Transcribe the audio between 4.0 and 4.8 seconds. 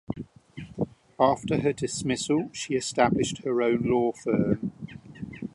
firm.